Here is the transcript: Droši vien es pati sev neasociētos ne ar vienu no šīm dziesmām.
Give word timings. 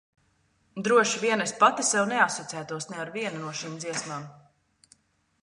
Droši 0.87 1.21
vien 1.25 1.43
es 1.45 1.53
pati 1.63 1.85
sev 1.89 2.09
neasociētos 2.13 2.91
ne 2.93 2.99
ar 3.05 3.13
vienu 3.19 3.45
no 3.45 3.53
šīm 3.61 3.79
dziesmām. 3.87 4.27